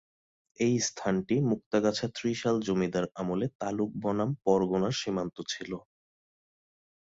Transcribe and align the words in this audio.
এই 0.59 0.75
স্থানটি 0.87 1.35
মুক্তাগাছা-ত্রিশাল 1.49 2.55
জমিদার 2.61 3.05
আমলে 3.15 3.47
তালুক 3.59 3.91
বনাম 4.03 4.29
পরগনার 4.43 4.93
সীমানা 4.93 5.41
ছিল। 5.47 5.71